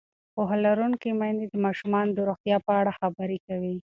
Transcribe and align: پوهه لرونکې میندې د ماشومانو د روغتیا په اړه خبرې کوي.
پوهه 0.33 0.57
لرونکې 0.65 1.09
میندې 1.19 1.45
د 1.49 1.55
ماشومانو 1.65 2.11
د 2.15 2.19
روغتیا 2.29 2.57
په 2.67 2.71
اړه 2.79 2.91
خبرې 2.99 3.37
کوي. 3.47 3.75